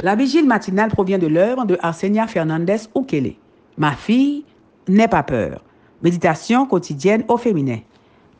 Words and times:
La 0.00 0.14
vigile 0.14 0.46
matinale 0.46 0.90
provient 0.90 1.18
de 1.18 1.26
l'œuvre 1.26 1.64
de 1.64 1.76
Arsenia 1.82 2.28
Fernandez 2.28 2.82
Ukele. 2.94 3.34
Ma 3.76 3.92
fille, 3.92 4.44
n'aie 4.86 5.08
pas 5.08 5.24
peur. 5.24 5.64
Méditation 6.04 6.66
quotidienne 6.66 7.24
au 7.26 7.36
féminin. 7.36 7.80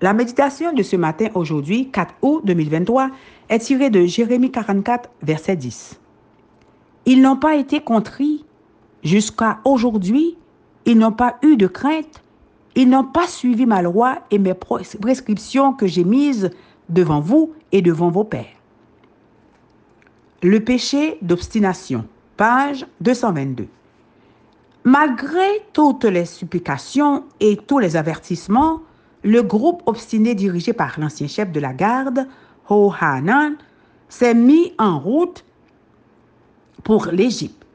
La 0.00 0.12
méditation 0.12 0.72
de 0.72 0.84
ce 0.84 0.94
matin, 0.94 1.26
aujourd'hui, 1.34 1.90
4 1.90 2.14
août 2.22 2.42
2023, 2.44 3.10
est 3.48 3.58
tirée 3.58 3.90
de 3.90 4.06
Jérémie 4.06 4.52
44, 4.52 5.10
verset 5.22 5.56
10. 5.56 6.00
Ils 7.06 7.20
n'ont 7.20 7.36
pas 7.36 7.56
été 7.56 7.80
contrits 7.80 8.44
jusqu'à 9.02 9.58
aujourd'hui, 9.64 10.38
ils 10.86 10.96
n'ont 10.96 11.10
pas 11.10 11.36
eu 11.42 11.56
de 11.56 11.66
crainte, 11.66 12.22
ils 12.76 12.88
n'ont 12.88 13.02
pas 13.04 13.26
suivi 13.26 13.66
ma 13.66 13.82
loi 13.82 14.20
et 14.30 14.38
mes 14.38 14.54
prescriptions 14.54 15.72
que 15.72 15.88
j'ai 15.88 16.04
mises 16.04 16.50
devant 16.88 17.20
vous 17.20 17.54
et 17.72 17.82
devant 17.82 18.10
vos 18.10 18.24
pères. 18.24 18.59
Le 20.42 20.58
péché 20.60 21.18
d'obstination, 21.20 22.06
page 22.38 22.86
222. 23.02 23.68
Malgré 24.84 25.66
toutes 25.74 26.06
les 26.06 26.24
supplications 26.24 27.24
et 27.40 27.58
tous 27.58 27.78
les 27.78 27.94
avertissements, 27.94 28.80
le 29.22 29.42
groupe 29.42 29.82
obstiné 29.84 30.34
dirigé 30.34 30.72
par 30.72 30.98
l'ancien 30.98 31.26
chef 31.26 31.52
de 31.52 31.60
la 31.60 31.74
garde, 31.74 32.26
Ho 32.70 32.90
Hanan, 32.98 33.56
s'est 34.08 34.32
mis 34.32 34.72
en 34.78 34.98
route 34.98 35.44
pour 36.84 37.08
l'Égypte, 37.12 37.66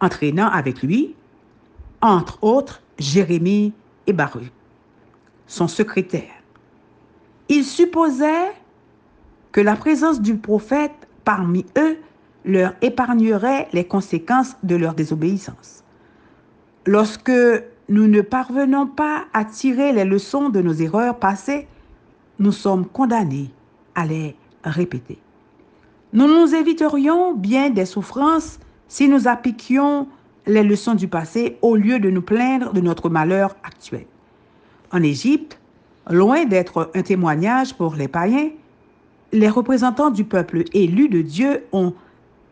entraînant 0.00 0.48
avec 0.48 0.80
lui, 0.80 1.16
entre 2.02 2.38
autres, 2.44 2.82
Jérémie 3.00 3.72
et 4.06 4.12
Baruch, 4.12 4.52
son 5.48 5.66
secrétaire. 5.66 6.30
Il 7.48 7.64
supposait 7.64 8.52
que 9.50 9.60
la 9.60 9.74
présence 9.74 10.20
du 10.20 10.36
prophète 10.36 11.08
parmi 11.24 11.66
eux 11.76 11.98
leur 12.44 12.74
épargnerait 12.82 13.68
les 13.72 13.84
conséquences 13.84 14.56
de 14.62 14.76
leur 14.76 14.94
désobéissance. 14.94 15.84
Lorsque 16.86 17.32
nous 17.88 18.08
ne 18.08 18.20
parvenons 18.20 18.86
pas 18.86 19.24
à 19.32 19.44
tirer 19.44 19.92
les 19.92 20.04
leçons 20.04 20.48
de 20.48 20.60
nos 20.60 20.72
erreurs 20.72 21.18
passées, 21.18 21.68
nous 22.38 22.52
sommes 22.52 22.86
condamnés 22.86 23.50
à 23.94 24.06
les 24.06 24.34
répéter. 24.64 25.18
Nous 26.12 26.26
nous 26.26 26.54
éviterions 26.54 27.34
bien 27.34 27.70
des 27.70 27.86
souffrances 27.86 28.58
si 28.88 29.08
nous 29.08 29.28
appliquions 29.28 30.08
les 30.46 30.62
leçons 30.62 30.94
du 30.94 31.08
passé 31.08 31.56
au 31.62 31.76
lieu 31.76 31.98
de 31.98 32.10
nous 32.10 32.22
plaindre 32.22 32.72
de 32.72 32.80
notre 32.80 33.08
malheur 33.08 33.56
actuel. 33.62 34.06
En 34.90 35.02
Égypte, 35.02 35.58
loin 36.10 36.44
d'être 36.44 36.90
un 36.94 37.02
témoignage 37.02 37.74
pour 37.74 37.94
les 37.94 38.08
païens, 38.08 38.50
les 39.32 39.48
représentants 39.48 40.10
du 40.10 40.24
peuple 40.24 40.64
élu 40.74 41.08
de 41.08 41.22
Dieu 41.22 41.64
ont 41.72 41.94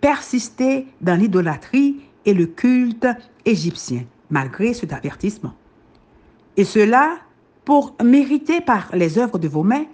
persister 0.00 0.86
dans 1.00 1.18
l'idolâtrie 1.18 2.00
et 2.24 2.34
le 2.34 2.46
culte 2.46 3.06
égyptien, 3.44 4.04
malgré 4.30 4.74
cet 4.74 4.92
avertissement. 4.92 5.54
Et 6.56 6.64
cela 6.64 7.18
pour 7.64 7.94
mériter 8.02 8.60
par 8.60 8.90
les 8.94 9.18
œuvres 9.18 9.38
de 9.38 9.48
vos 9.48 9.62
mains, 9.62 9.84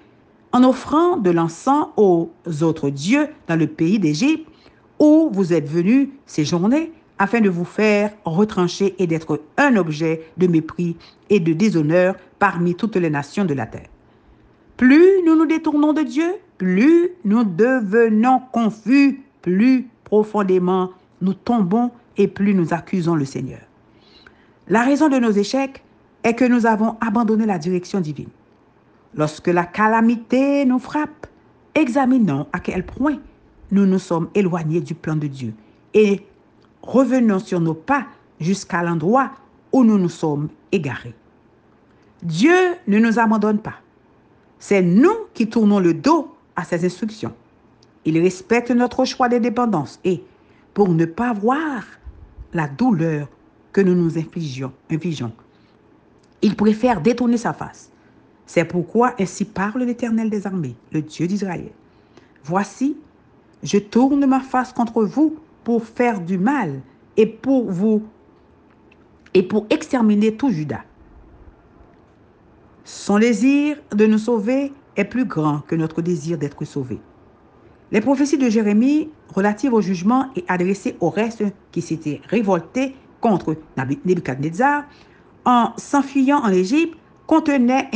en 0.53 0.65
offrant 0.65 1.17
de 1.17 1.31
l'encens 1.31 1.89
aux 1.97 2.31
autres 2.63 2.91
dieux 2.91 3.29
dans 3.49 3.57
le 3.57 3.67
pays 3.67 3.99
d'Égypte, 3.99 4.49
où 4.99 5.29
vous 5.33 5.53
êtes 5.53 5.69
venus 5.69 6.09
séjourner, 6.25 6.93
afin 7.19 7.41
de 7.41 7.49
vous 7.49 7.65
faire 7.65 8.13
retrancher 8.25 8.95
et 8.99 9.07
d'être 9.07 9.43
un 9.57 9.77
objet 9.77 10.23
de 10.37 10.47
mépris 10.47 10.97
et 11.31 11.41
de 11.41 11.53
déshonneur 11.53 12.15
parmi 12.39 12.75
toutes 12.75 12.97
les 12.97 13.11
nations 13.11 13.45
de 13.45 13.55
la 13.55 13.67
terre. 13.67 13.89
Plus 14.77 15.23
nous 15.25 15.37
nous 15.37 15.47
détournons 15.47 15.93
de 15.93 16.03
Dieu, 16.03 16.35
plus 16.59 17.11
nous 17.25 17.45
devenons 17.45 18.41
confus, 18.53 19.23
plus 19.41 19.89
profondément 20.07 20.91
nous 21.21 21.35
tombons 21.35 21.91
et 22.17 22.29
plus 22.29 22.55
nous 22.55 22.73
accusons 22.73 23.17
le 23.17 23.25
Seigneur. 23.25 23.61
La 24.69 24.83
raison 24.83 25.09
de 25.09 25.19
nos 25.19 25.33
échecs 25.33 25.83
est 26.23 26.35
que 26.35 26.45
nous 26.45 26.65
avons 26.65 26.97
abandonné 27.01 27.45
la 27.45 27.59
direction 27.59 28.01
divine. 28.01 28.29
Lorsque 29.15 29.49
la 29.49 29.65
calamité 29.65 30.65
nous 30.65 30.79
frappe, 30.79 31.27
examinons 31.75 32.47
à 32.53 32.61
quel 32.61 32.87
point 32.87 33.19
nous 33.73 33.85
nous 33.85 33.99
sommes 33.99 34.29
éloignés 34.35 34.81
du 34.81 34.95
plan 34.95 35.17
de 35.17 35.27
Dieu 35.27 35.55
et 35.93 36.25
revenons 36.83 37.41
sur 37.41 37.61
nos 37.61 37.75
pas 37.75 38.07
jusqu'à 38.39 38.83
l'endroit 38.85 39.33
où 39.73 39.83
nous 39.83 39.99
nous 39.99 40.09
sommes 40.09 40.49
égarés. 40.71 41.15
Dieu 42.23 42.57
ne 42.87 42.99
nous 42.99 43.19
abandonne 43.19 43.59
pas. 43.59 43.75
C'est 44.61 44.83
nous 44.83 45.17
qui 45.35 45.49
tournons 45.49 45.81
le 45.81 45.95
dos 45.95 46.33
à 46.55 46.65
ses 46.65 46.85
instructions. 46.85 47.35
Il 48.07 48.21
respecte 48.21 48.71
notre 48.71 49.05
choix 49.05 49.29
de 49.29 49.39
dépendance 49.39 49.99
et 50.05 50.23
pour 50.73 50.89
ne 50.89 51.05
pas 51.05 51.33
voir 51.33 51.83
la 52.55 52.69
douleur 52.69 53.29
que 53.73 53.81
nous 53.81 53.97
nous 53.97 54.17
infligeons, 54.17 54.73
il 56.41 56.57
préfère 56.57 57.01
détourner 57.01 57.37
sa 57.37 57.53
face. 57.53 57.91
C'est 58.47 58.65
pourquoi 58.65 59.15
ainsi 59.19 59.45
parle 59.45 59.83
l'Éternel 59.83 60.31
des 60.31 60.47
armées, 60.47 60.77
le 60.93 61.03
Dieu 61.03 61.27
d'Israël. 61.27 61.71
Voici, 62.45 62.97
je 63.65 63.79
tourne 63.79 64.25
ma 64.25 64.41
face 64.41 64.73
contre 64.73 65.03
vous 65.03 65.37
pour 65.65 65.85
faire 65.85 66.21
du 66.21 66.39
mal 66.39 66.81
et 67.17 67.27
pour 67.27 67.71
vous 67.71 68.05
et 69.35 69.43
pour 69.43 69.67
exterminer 69.69 70.37
tout 70.37 70.51
Judas. 70.51 70.85
Son 72.85 73.19
désir 73.19 73.79
de 73.91 74.07
nous 74.07 74.19
sauver 74.19 74.73
est 74.95 75.05
plus 75.05 75.25
grand 75.25 75.59
que 75.67 75.75
notre 75.75 76.03
désir 76.03 76.39
d'être 76.39 76.65
sauvé. 76.65 77.01
Les 77.93 78.01
prophéties 78.01 78.37
de 78.37 78.51
Jérémie 78.51 79.11
relatives 79.33 79.73
au 79.73 79.81
jugement 79.81 80.27
et 80.35 80.45
adressées 80.49 80.97
au 81.01 81.09
reste 81.09 81.45
qui 81.71 81.83
s'était 81.83 82.21
révolté 82.29 82.97
contre 83.21 83.57
Nebuchadnezzar 83.77 84.85
en 85.45 85.73
s'enfuyant 85.77 86.39
en 86.39 86.49
Égypte 86.49 86.99
contenaient 87.29 87.89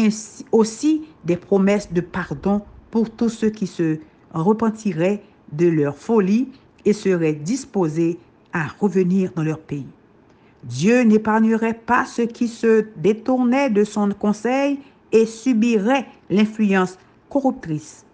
aussi 0.53 1.03
des 1.25 1.37
promesses 1.37 1.93
de 1.93 2.01
pardon 2.01 2.63
pour 2.93 3.11
tous 3.11 3.29
ceux 3.31 3.51
qui 3.51 3.67
se 3.67 3.99
repentiraient 4.33 5.23
de 5.53 5.67
leur 5.67 5.97
folie 5.97 6.49
et 6.85 6.93
seraient 6.93 7.33
disposés 7.33 8.19
à 8.53 8.67
revenir 8.79 9.33
dans 9.35 9.43
leur 9.43 9.59
pays. 9.59 9.87
Dieu 10.63 11.03
n'épargnerait 11.03 11.75
pas 11.75 12.05
ceux 12.05 12.27
qui 12.27 12.47
se 12.47 12.87
détournaient 12.97 13.71
de 13.71 13.83
son 13.83 14.11
conseil 14.11 14.79
et 15.11 15.27
subiraient 15.27 16.07
l'influence 16.29 16.97
corruptrice 17.29 18.05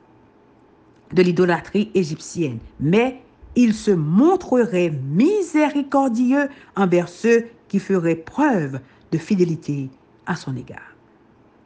de 1.12 1.22
l'idolâtrie 1.22 1.90
égyptienne, 1.94 2.58
mais 2.80 3.22
il 3.54 3.74
se 3.74 3.90
montrerait 3.90 4.90
miséricordieux 4.90 6.48
envers 6.76 7.08
ceux 7.08 7.46
qui 7.68 7.78
feraient 7.78 8.16
preuve 8.16 8.80
de 9.12 9.18
fidélité 9.18 9.90
à 10.26 10.36
son 10.36 10.56
égard. 10.56 10.96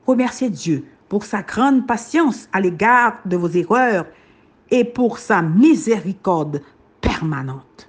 Remerciez 0.06 0.50
Dieu 0.50 0.84
pour 1.08 1.24
sa 1.24 1.42
grande 1.42 1.86
patience 1.86 2.48
à 2.52 2.60
l'égard 2.60 3.18
de 3.24 3.36
vos 3.36 3.48
erreurs 3.48 4.06
et 4.70 4.84
pour 4.84 5.18
sa 5.18 5.42
miséricorde 5.42 6.62
permanente. 7.00 7.88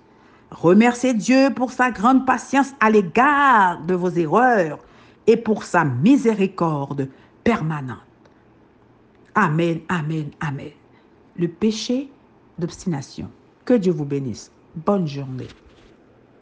Remerciez 0.50 1.14
Dieu 1.14 1.50
pour 1.56 1.72
sa 1.72 1.92
grande 1.92 2.26
patience 2.26 2.74
à 2.80 2.90
l'égard 2.90 3.82
de 3.84 3.94
vos 3.94 4.10
erreurs 4.10 4.80
et 5.28 5.38
pour 5.38 5.64
sa 5.64 5.86
miséricorde 5.86 7.08
permanente. 7.44 8.00
Amen, 9.36 9.80
amen, 9.88 10.32
amen 10.42 10.81
le 11.36 11.48
péché 11.48 12.10
d'obstination. 12.60 13.30
Que 13.66 13.74
Dieu 13.74 13.92
vous 13.92 14.06
bénisse. 14.06 14.52
Bonne 14.76 15.08
journée. 15.08 15.48